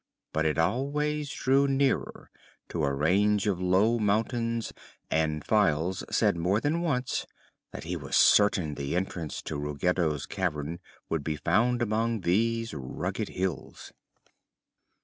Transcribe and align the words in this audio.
But 0.33 0.57
always 0.57 1.31
it 1.31 1.35
drew 1.35 1.67
nearer 1.67 2.31
to 2.69 2.83
a 2.85 2.91
range 2.91 3.45
of 3.45 3.61
low 3.61 3.99
mountains 3.99 4.73
and 5.11 5.45
Files 5.45 6.03
said 6.09 6.35
more 6.35 6.59
than 6.59 6.81
once 6.81 7.27
that 7.71 7.83
he 7.83 7.95
was 7.95 8.17
certain 8.17 8.73
the 8.73 8.95
entrance 8.95 9.43
to 9.43 9.59
Ruggedo's 9.59 10.25
cavern 10.25 10.79
would 11.09 11.23
be 11.23 11.35
found 11.35 11.83
among 11.83 12.21
these 12.21 12.73
rugged 12.73 13.29
hills. 13.29 13.93